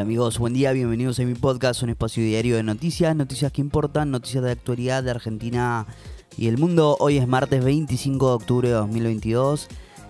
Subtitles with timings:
[0.00, 0.38] amigos?
[0.38, 4.42] Buen día, bienvenidos a mi podcast, un espacio diario de noticias, noticias que importan, noticias
[4.42, 5.86] de actualidad de Argentina
[6.36, 6.96] y el mundo.
[7.00, 9.68] Hoy es martes 25 de octubre de 2022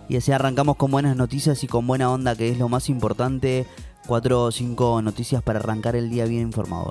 [0.08, 3.66] y así arrancamos con buenas noticias y con buena onda, que es lo más importante.
[4.06, 6.88] Cuatro o cinco noticias para arrancar el día bien informado.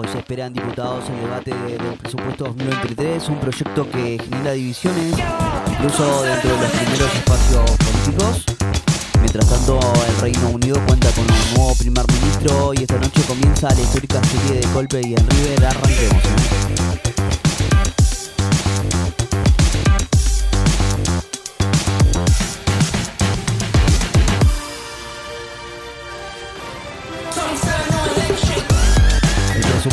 [0.00, 5.12] Hoy se esperan diputados el debate del presupuesto 2023, un proyecto que genera divisiones,
[5.70, 8.44] incluso dentro de los primeros espacios políticos.
[9.18, 9.78] Mientras tanto,
[10.08, 14.24] el Reino Unido cuenta con un nuevo primer ministro y esta noche comienza la histórica
[14.24, 15.66] serie de Colpe y en River.
[15.66, 16.24] Arranquemos.
[16.24, 17.09] ¿eh?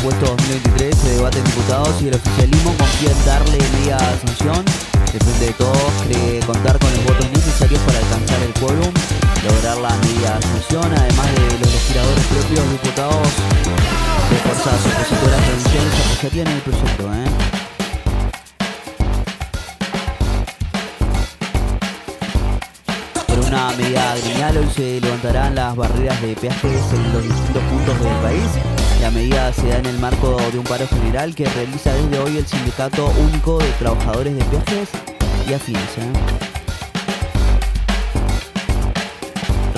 [0.08, 4.64] Presupuesto 2023 se debate en diputados y el oficialismo confía en darle media sanción.
[5.08, 8.92] Frente de Todos cree contar con los votos necesarios para alcanzar el quórum,
[9.44, 13.28] lograr la media sanción, además de los legisladores propios diputados
[14.30, 17.14] de fuerzas opositoras provinciales apoyarían el proyecto.
[17.14, 17.28] ¿eh?
[23.46, 28.16] Una medida gremial hoy se levantarán las barreras de peajes en los distintos puntos del
[28.16, 28.77] país.
[29.00, 32.36] La medida se da en el marco de un paro general que realiza desde hoy
[32.36, 34.88] el Sindicato Único de Trabajadores de Peajes
[35.48, 35.82] y afines.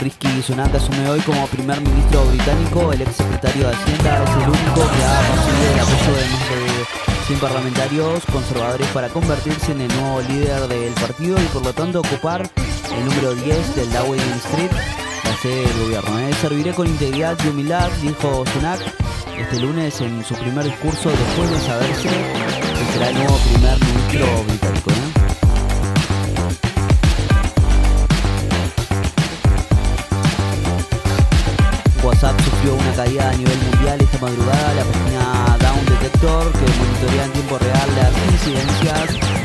[0.01, 2.93] Rishi Sunak asume hoy como primer ministro británico.
[2.93, 6.49] El ex secretario de Hacienda es el único que ha conseguido el apoyo de más
[6.51, 11.73] de 100 parlamentarios conservadores para convertirse en el nuevo líder del partido y por lo
[11.75, 12.49] tanto ocupar
[12.97, 14.71] el número 10 del Downing Street,
[15.49, 16.19] del gobierno.
[16.19, 16.31] ¿eh?
[16.41, 18.81] Serviré con integridad y humildad, dijo Sunak
[19.39, 24.45] este lunes en su primer discurso después de saberse que será el nuevo primer ministro
[24.45, 24.91] británico.
[24.91, 25.21] ¿eh?
[32.03, 34.75] WhatsApp sufrió una caída a nivel mundial esta madrugada.
[34.75, 39.40] La página Down Detector, que monitorea en tiempo real las incidencias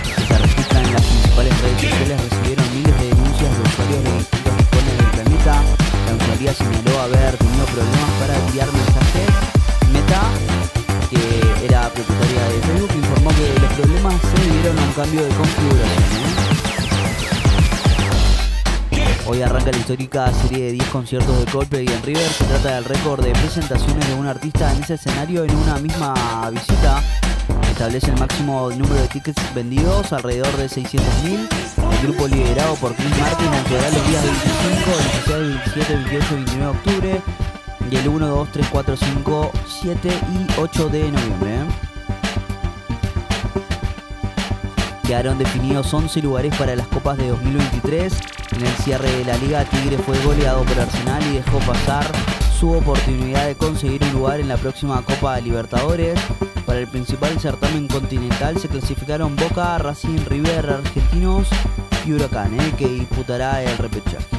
[15.05, 16.03] cambio de configuración.
[18.91, 19.17] ¿eh?
[19.27, 22.27] Hoy arranca la histórica serie de 10 conciertos de Coldplay en River.
[22.27, 26.49] Se trata del récord de presentaciones de un artista en ese escenario en una misma
[26.49, 27.03] visita.
[27.69, 31.47] Establece el máximo número de tickets vendidos, alrededor de 600.000.
[31.91, 34.91] El grupo liderado por Chris Martin actuará los días 25,
[35.27, 37.22] 26, 27, 28 y 29 de octubre.
[37.91, 39.51] Y el 1, 2, 3, 4, 5,
[39.81, 41.94] 7 y 8 de noviembre.
[45.07, 48.13] Quedaron definidos 11 lugares para las copas de 2023.
[48.53, 52.05] En el cierre de la liga, Tigre fue goleado por Arsenal y dejó pasar
[52.59, 56.19] su oportunidad de conseguir un lugar en la próxima Copa de Libertadores.
[56.66, 61.49] Para el principal certamen continental se clasificaron Boca, Racing, River, Argentinos
[62.07, 62.73] y Huracán, ¿eh?
[62.75, 64.34] que disputará el repechaje.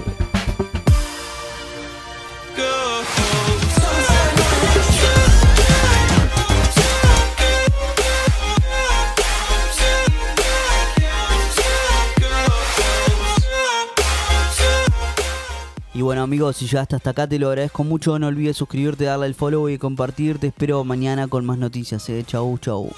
[16.06, 18.16] Bueno amigos, si llegaste hasta acá te lo agradezco mucho.
[18.20, 20.38] No olvides suscribirte, darle el follow y compartir.
[20.38, 22.08] Te espero mañana con más noticias.
[22.10, 22.22] ¿eh?
[22.24, 22.92] Chau, chau.